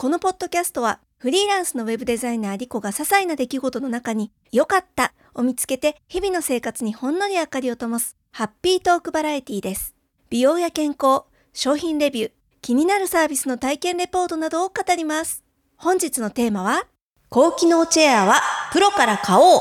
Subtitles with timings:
[0.00, 9.94] このポッドキャストはフリーランスのウェブデザイナーリコが些細な出来事の中に良かったを見つけて日々の生活にほんのり明かりを灯すハッピートークバラエティです。
[10.30, 12.32] 美容や健康、商品レビュー、
[12.62, 15.44] 気になるサービスの体験レポートなどを語ります。
[15.76, 16.86] 本日のテーマは
[17.28, 18.40] 高機能チェアは
[18.72, 19.60] プロから買おう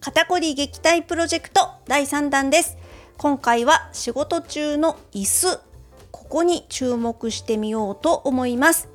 [0.00, 2.79] 肩こり撃退プロジェクト第3弾です。
[3.20, 5.60] 今回は仕事中の椅子、
[6.10, 8.88] ここに注目してみようと思います。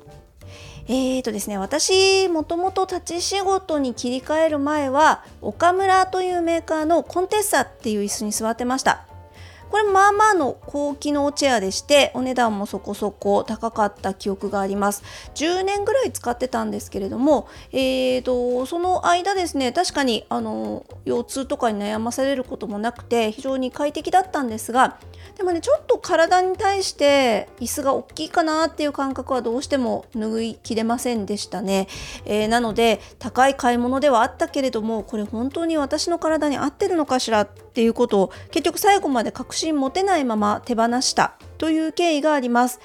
[0.88, 9.06] えーとですね、私もともと立ち仕事に切り替える前は岡村というメーカーのコンテッサっていう椅子に座ってました。
[9.70, 15.02] これまあまあの高機能チェアでしてお値段もそこそこ高かった記憶があります。
[15.34, 24.98] 10年ぐらい使ってたんですけれども、えーと、その間ですね確かにあの腰痛とかに悩まされることもなくて非常に快適だったんですが
[25.36, 31.88] でもねちょっと体に対して椅子が大きいかなっていう感覚はどうしても拭いきれませんでしたね、
[32.24, 42.80] えー、なので高い買い物ではあったけれどもこれ本当に私の体に合ってるのかしらっていうことを結局最後まで確信持てないまま手放したという経緯があります。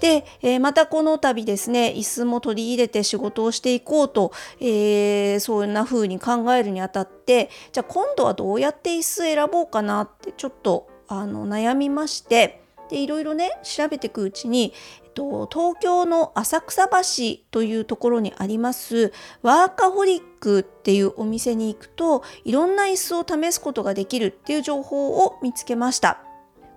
[0.00, 14.74] で、えー、またこの度ですね椅子も取り入れて仕事をしていこうと、えー、そんな風に考えるにあたってじゃあ今度はどうやって椅子選ぼうかなってちょっとあの悩みましてでいろいろね調べていくうちに、
[15.12, 26.22] と、東京の浅草橋というところにありますワーカホリックっていうお店に行くといろんな椅子を試すことができるっていう情報を見つけました。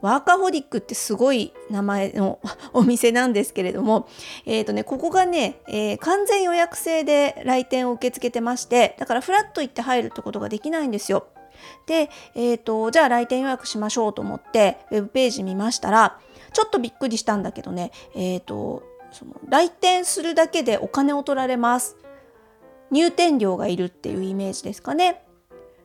[0.02, 2.40] ワーカホリックってすごい名前の
[2.74, 4.08] お店なんですけれども、
[4.46, 11.28] えーとね、ここがね、えー、完全予約制で来店を受け付けてましてだからフラッと行って入るってことができないんですよ。
[11.88, 16.20] で、えーと、じゃあ来店予約しましょうと思ってウェブページ見ましたら
[16.56, 21.98] ちょっとびっくりしたんだけどね、えーと、その来店するだけでお金を取られます。
[22.92, 25.26] 入店料がいるっていうイメージですかね。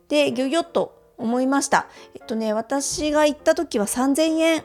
[0.09, 1.89] でギョギョッと思いました。
[2.15, 4.65] えっとね私が行った時は3000円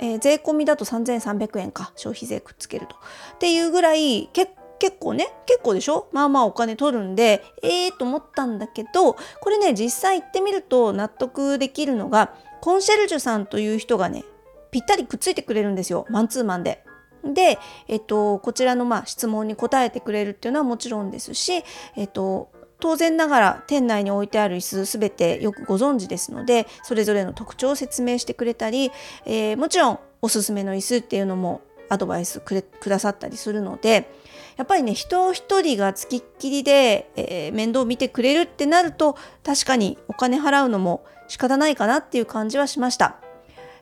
[0.00, 2.94] えー、税込みだと3300円か消費税くっつけると
[3.34, 6.08] っていうぐらい結結構ね結構でしょ？
[6.12, 14.24] まあまあお金取るんでええー、と思ったんだけどこれね実際行ってみると納得できるのがコンシェルジュさんという人がね
[14.70, 16.84] ぴったりくっついてくれるんですよマンツーマンで。
[17.24, 17.58] で、
[17.88, 21.64] えっと、こちらのまあ質問に答えてくれるっていうのはもちろんですし、
[21.96, 28.92] えっと、当然ながら店内に置いてある椅子全てよくご存知ですのでそれぞれの特徴を説明してくれたり、
[29.26, 34.10] えー、もちろんおすすめの椅子っていうのもアドバイスくれくださったりするので
[34.56, 43.20] やっぱりね人一人がつきっきりで、えー、面倒を見てくれるってなると確かにお金払うのも仕方ないかなっていう感じはしました。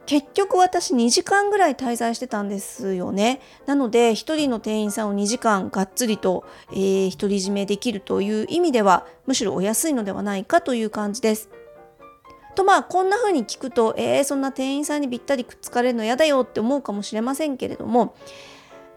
[0.06, 3.40] 結局私2時間ぐらい滞在してたんですよね。
[3.66, 11.50] なので1人の店員さんを2時間がっつりと、えー、独り占めできるという意味ではむしろお安いのではないかという感じです。
[12.54, 18.14] とまあこんな風に聞くとえー、そんな店員さんにぴったりくっつかれるの嫌だよって思うかもしれませんけれども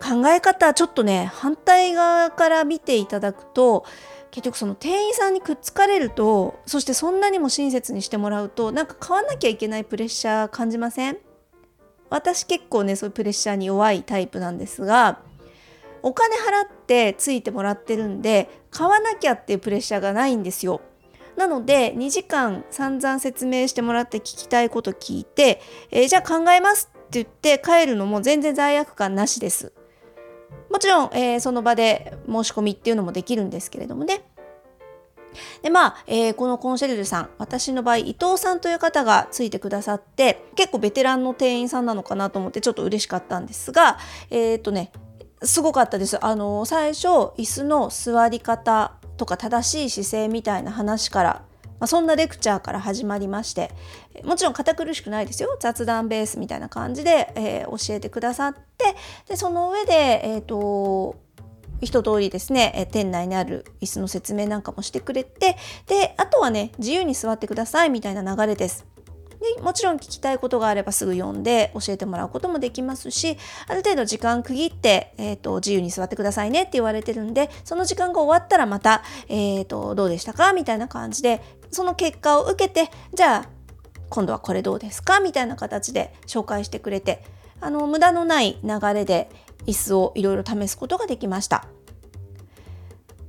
[0.01, 3.85] 考え方ちょっとね反対側から見ていただくと
[4.31, 11.17] 結局その店員さんにくっつかれるとそしてそんなにも親切にしてもらうとなんか買わなきゃいけないプレッシャー感じません？
[12.09, 15.19] 私結構ねそういうプレッシャーに弱いタイプなんですが
[16.01, 20.81] お金払ってついてもらってるんで買わなきゃっていうプレッシャーがないんですよ。
[21.35, 29.71] なので2時間散々説明してもらって聞きたいこと聞いて、えー、じゃあ考えますって言って帰るのも全然罪悪感なしです。
[30.69, 34.21] もちろん、えー、その場で申し込みっていうのもできるんですけれどもね。
[35.61, 43.99] でまあ、えー、このコンシェルジュさん私の場合伊藤さんという方がついてくださって結構ベテランの店員さんなのかなと思ってちょっと嬉しかったんですが
[44.31, 44.91] えっ、とね
[45.43, 46.23] すごかったです。
[46.23, 47.07] あの最初
[47.37, 51.43] 椅子の座り方とか正しい姿勢みたいな話から
[51.79, 53.71] まあ、そんなレクチャーから始まりまして
[54.23, 58.95] もちろん堅苦しくないですよ雑談ベースみたいな感じで、えー、教えてくださって
[59.27, 61.15] でその上で、えーと、
[61.81, 65.57] 一通りですね店内にある椅子の説明なんかもしてくれて
[65.87, 68.85] であとはね自由に座ってくださいみたいな流れです。
[69.55, 73.37] でもちろん聞きたいことがあればすぐ読んで教えてもらうこともできますし
[73.67, 81.41] ある程度時間区切って、えーと、自由に座ってくださいねって言われてるんでその時間が終わったらまた、えーとどうでしたかみたいな感じで
[81.71, 83.49] その結果を受けてじゃあ
[84.09, 87.23] 今度はこれどうですかみたいな形で紹介してくれて
[87.61, 89.29] あの無駄のない流れで
[89.67, 91.65] 椅子をいろいろ試すことができました。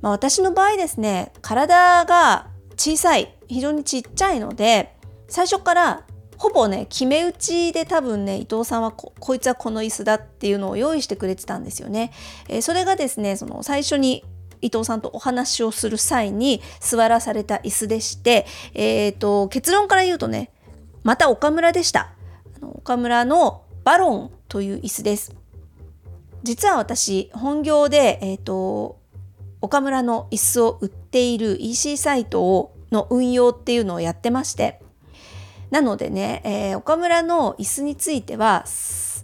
[0.01, 4.95] まあ、私の場合ですね体が小さい非常にちっちゃいので
[5.31, 6.03] 最初から
[6.37, 12.11] ほぼね決め打ちで多分ね伊藤さんはこいつはこの椅子だっていうのを用意してくれてたんですよね。
[12.49, 14.23] えー、それがですねその最初に
[14.61, 20.51] 伊藤さんとお話をする際に座らされた椅子でして、えーと、結論から言うとね
[21.03, 22.13] また岡村でした
[22.61, 25.35] 岡村のバロンという椅子です
[26.43, 28.99] 実は私本業で、えーと
[29.61, 34.81] 岡村の椅子を売っている EC サイトをの運用っていうのをやってまして
[35.71, 38.65] なのでね、えー、岡村の椅子については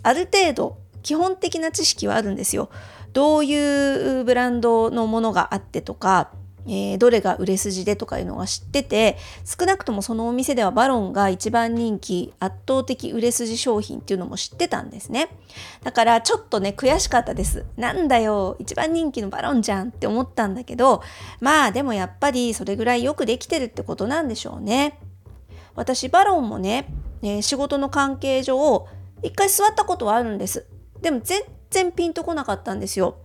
[0.02, 2.70] ある程度基本的な知識はあるんですよ。
[3.14, 6.32] どういうブランドのものがあってとか、
[6.68, 15.30] えー、どれが売れ筋でとかいうのが知ってて少なくともそのお店ではバロンが一番人気圧倒的売れ筋商品っていうのも知ってたんですね。
[15.84, 17.66] だからちょっとね悔しかったです。
[17.78, 21.02] なんだよ一番人気のバロンじゃんって思ったんだけど
[21.40, 25.00] まあでもやっぱりそれぐらいよくできてるってことなんでしょうね。
[25.78, 26.90] 私バロンもね、
[27.22, 28.88] えー、仕事の関係上
[29.22, 30.68] 一回座ったことはあるんです。
[31.02, 33.18] でも全然ピンとこなかったんですよ。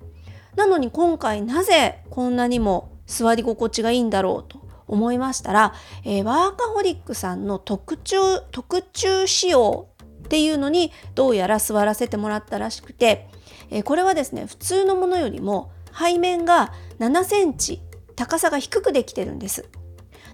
[0.54, 8.16] なのに今回なぜこんなにも座り心地がいいんだろうと思いましたら、えー、ワーカホリックさんの特注
[8.50, 9.88] 特注仕様
[10.24, 13.28] っていうのにどうやら座らせてもらったらしくて、
[13.70, 17.80] えー、これはですね普通のものよりも背面が7センチ
[18.14, 19.68] 高さが低くできてるんです。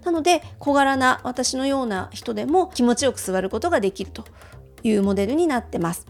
[0.08, 4.25] なので小柄な私のような人でも気持ちよく座ることができると
[4.82, 6.06] いうモデルになってます。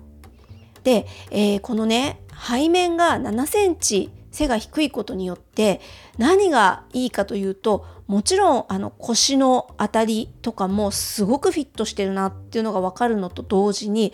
[0.84, 5.80] で、えー、このね背面が7センチ背が低いことによって
[6.16, 14.12] 何がいいかというともちろんあの腰のあたりとかもすごくフィットしてるなっていうのが分かるのと同時に、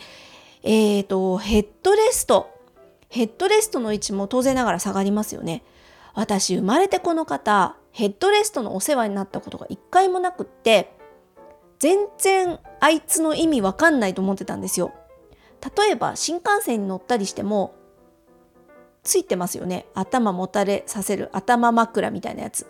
[0.62, 2.48] えーとヘッドレスト
[3.10, 5.62] ヘッドレストの位置も当然ながら下がりますよね。
[6.14, 10.96] 私生まれてこの方ヘッドレストのお世話になったことが一回もなくって
[11.78, 14.92] 全然あいつの意味わかんないと思ってたんですよ。
[15.76, 17.74] 例えば新幹線に乗ったりしても
[19.04, 19.86] ついてますよね。
[19.94, 22.66] 頭もたれさせる頭枕みたいなやつ。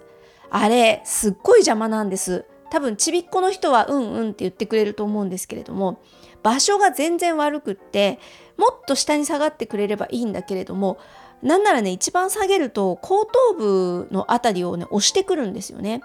[0.50, 2.44] あれすっごい邪魔なんです。
[2.70, 6.02] 多分ちびっこの人はうんうんって言ってくれると思うんですけれども
[6.42, 8.18] 場所が全然悪くって
[8.58, 10.98] もっと下に下がってくれればいいんだけれども
[11.44, 16.00] なんならね一番下げると後頭部の辺りをね押してくるんですよね。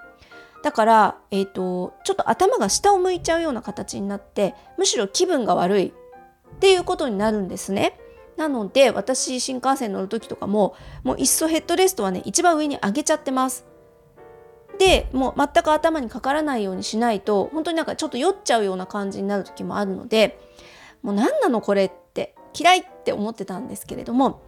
[0.61, 7.97] だから、えーと、ちょっと頭が下を向いちゃうような形になってむしろ気分が悪いっていうことになるんですね。
[8.35, 13.65] なので私新幹線乗る時とかももういっそヘッドレストはね一番上に上げちゃってます。
[14.77, 20.39] でもう全く頭にかからないようにしないと本当になんかちょっと酔っちゃうような感じになる時もあるので
[21.01, 24.41] もう何なのこれって嫌いって思ってたんですけれども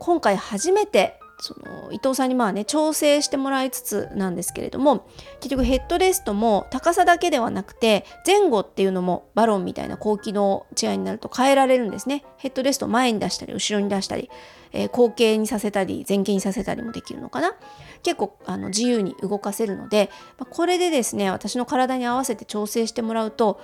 [0.00, 5.06] 今回初めてその伊藤さんにまあね調整してもらいつつなんですけれども
[5.40, 12.24] 結局ヘッドレストも高さだけではなくて前後っていうのもバロンみたいな高機能チェアになると変えられるんですね。
[12.36, 14.30] ヘッドレスト前に出したり後ろに出したり、
[14.72, 17.54] えー、後傾にさせたり前傾にさせたりもできるのかな。
[18.02, 23.60] 結構あの自由に動かせるので、ま、これでですね私の体に合わせて調整してもらうと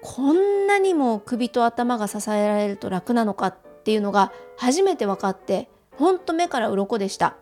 [0.00, 7.36] こんなにも首と頭が支えられると楽なのかっっていうのが初めて分かってほんと目から鱗でした。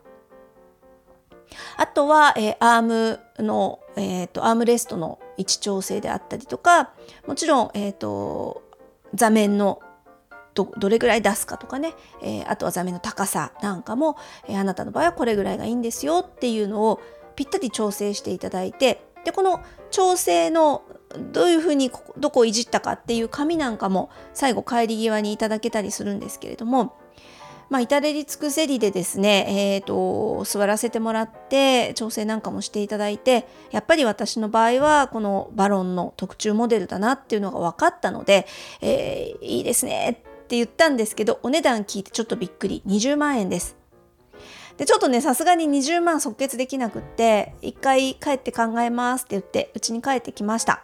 [1.77, 6.95] あとは、えー、アームの、えーと、アームレストの位置調整であったりとか
[7.27, 8.63] もちろん、えーと、
[9.15, 9.81] 座面の
[10.55, 11.93] どどれぐらい出すかとかね、
[12.23, 14.17] えー、あとは座面の高さなんかも、
[14.49, 17.01] えー、あなたの場合はこれぐらいがいいんですよっていうのを
[17.37, 20.83] ぴったり調整していただいてでこの調整の
[21.33, 26.97] どういうふうにどこをいじったかっていう紙なんかも最後帰り際にいただけたりするんですけれども
[27.73, 38.47] まあ、至れり尽くせりでですね、えーと、座らせてもらって調整なんかもしていただいてやっぱり私の場合はこのバロンの特注モデルだなっていうのが分かったので、
[38.83, 43.82] えー、いいですねって言ったんですけどお値段聞いてちょっとびっくり20万円です。
[44.77, 50.83] でちょっとねさすがに20万即決できなくって一回帰って考えますって言ってうちに帰ってきました。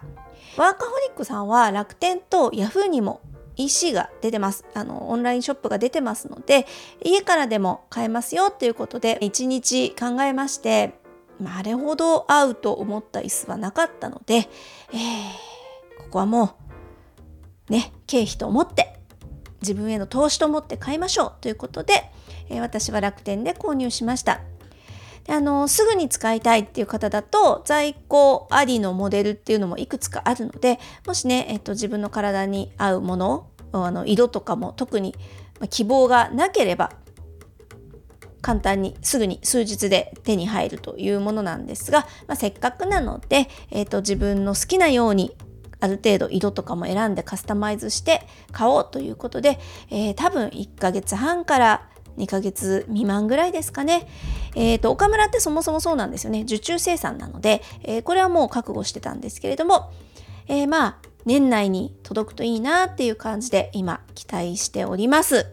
[0.56, 3.20] ワーカホリックさんは楽天とヤフーにも
[3.56, 4.64] EC が出てます。
[4.74, 6.66] あのオンラインショップが出てますので
[7.04, 10.94] 家からでも買えますよということで1日考えまして
[11.44, 14.48] あれほど合うと思った椅子はなかったので、えー、
[15.98, 16.56] ここはも
[17.68, 18.98] うね経費と思って
[19.60, 22.10] 自分への投資と思って買いましょうということで
[22.50, 24.40] え私は楽天で購入しました。
[25.24, 35.14] であのすぐに使いたいっていう方だと在庫ありのモデルっていうのもいくつかあるのでもしね、えっと、自分の体に合うものあの色とかも特に
[35.68, 36.92] 希望がなければ
[38.40, 45.36] 簡単にすぐに数日で手に入るというものなんですが、まあ、せっかくなので、えーと、自分の好きなように
[45.80, 49.58] ある程度色とかも選んでカスタマイズして買おうということで、
[49.90, 54.06] えー、多分1ヶ月半から2ヶ月未満ぐらいですかね。
[54.54, 56.42] えっ、ー、と、岡村ってそもそもそうなんですよね。
[56.42, 59.90] 受注生産なので、えー、これはもう覚悟してたんですけれども、
[60.48, 65.46] えー、まあ、年内に届くといいなっていう感じで今期待しております。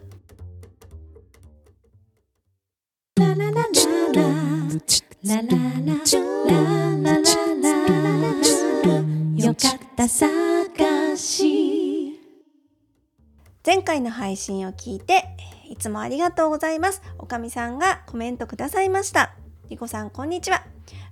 [13.66, 15.24] 前回の配信を聞いて
[15.68, 17.02] いつもありがとうございます。
[17.18, 19.34] おかみさんがコメントくださいました。
[19.68, 20.64] りこさんこんにちは。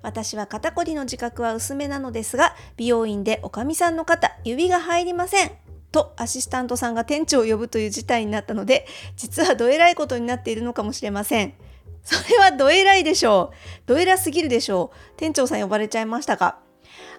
[0.03, 5.51] 私は肩こりの自覚は薄めなのですが美容院でおかみさんの肩指が入りません。
[5.91, 11.55] とアシスタントさんが店長を呼ぶという事態になったので実はどえらいことになっているのかもしれません。
[12.03, 13.57] それはどえらいでしょう。
[13.87, 14.97] どえらすぎるでしょう。
[15.17, 16.59] 店長さん呼ばれちゃいましたか？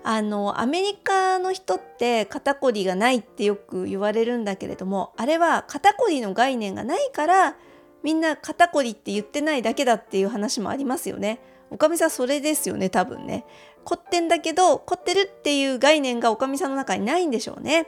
[0.04, 7.56] あのアメリカの人って肩こりがないってよく言われるんだけれどもあれは肩こりの概念がないから
[8.04, 11.40] みんな肩こりって言ってないだけだっていう話もありますよね。
[11.72, 13.46] おかみさんそれですよね多分ね。
[13.86, 17.88] 凝ってんだけど凝ってるっていう概念がおかみさんの中にないんでしょうね。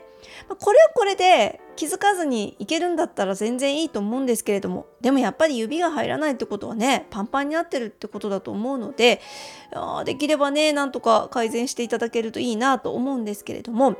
[0.58, 9.20] これはこれで気づかずにいけるんだったら全然いいと思うんですけれどもでもやっぱり指が入らないってことはねパンパンになってるってことだと思うので
[10.04, 13.96] できればねなんとか改善していただけるといいなと思うんですけれども。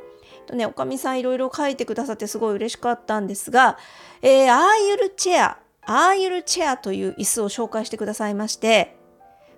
[0.49, 3.77] とね、おかみさんいろいろ書いてくださってすごい嬉しかったんですが、
[4.21, 8.97] えー、アーユルチェア、アーユルチェアという椅子を紹介してくださいまして、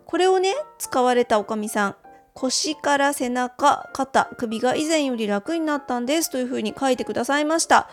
[0.05, 1.95] これをね、使われたおかみさん、
[2.33, 7.89] 腰から背中、肩、首が以前より楽になったんですというふうに書いてくださいました。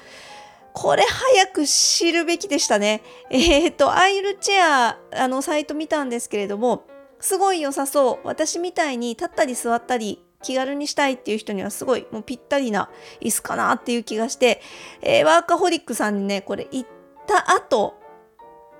[0.72, 3.02] これ早く知るべきでしたね。
[3.30, 6.84] えっ、ー、と、アイルチェア、あの、サイト見たんですけれども、
[7.20, 8.26] すごい良さそう。
[8.26, 12.90] 私みたいに立ったり座ったり気軽にしたいっていう人にはすごいもうぴったりな
[13.20, 14.60] 椅子かなっていう気がして、
[15.02, 16.88] えー、ワーカホリックさんにね、これ行っ
[17.26, 17.98] た後、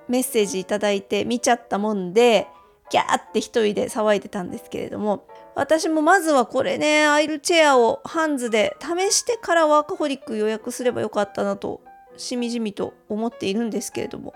[0.07, 2.47] メッセージいただいて見ちゃったもんで、
[2.89, 5.27] ギャーって一人で騒いでたんですけれども、
[5.59, 11.81] 私もまずはこれね、アイルチェアをハンズで試してからワーカホリック予約すればよかったなと、
[12.15, 14.33] しみじみと思っているんですけれども、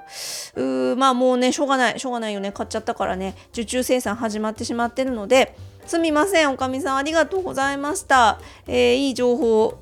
[0.55, 8.41] うーまあもうね、しょうがない、しょうがないよね、買っちゃったからね、受注生産始まってしまってるので、すみません、おかみさんありがとうございました。
[8.67, 9.79] えー、いい情報を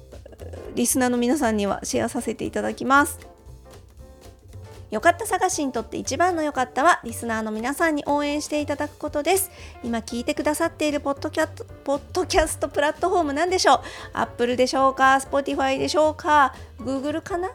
[0.75, 3.19] リスナーの皆さんにはシェアさせていただきます。
[4.91, 9.49] よかった探しにとって一番の良かったはリスナーの皆さんに応援していただくことです。
[9.83, 11.47] 今聞いてくださっているポッドキャ
[11.85, 13.79] ポッドキャストプラットフォームなんでしょう。
[14.11, 17.51] アップルでしょうかスポティファイでしょうかグーグルかな？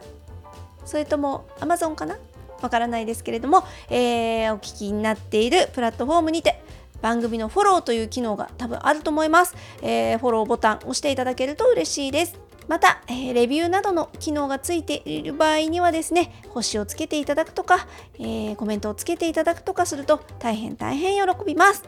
[0.83, 2.17] それともアマゾンかな？
[2.59, 6.59] わからないですけれども、えー、お聞きになっているプラットフォームにて
[7.01, 17.87] 番組のフォローという機能が多分あると思います、えー、フォローボタン押していただけると嬉しいですまた、えー、レビューなどの機能がついている場合にはですね、星をつけていただくとか、
[18.19, 21.83] えー、コメントをつけていただくとかすると大変大変喜びます。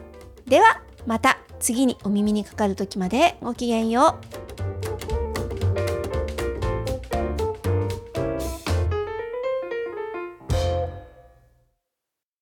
[0.46, 4.18] では、また次にお耳にかかる時までごきげんよ
[4.56, 4.59] う。